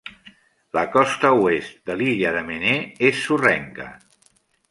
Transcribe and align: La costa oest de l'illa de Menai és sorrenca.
La 0.77 0.83
costa 0.93 1.29
oest 1.41 1.75
de 1.91 1.97
l'illa 1.99 2.33
de 2.37 2.41
Menai 2.49 2.81
és 3.11 3.23
sorrenca. 3.27 3.87